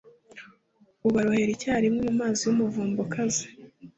ubarohera 1.07 1.51
icyarimwe 1.53 1.99
mu 2.05 2.13
mazi 2.19 2.41
y’umuvumba 2.45 2.99
ukaze. 3.05 3.45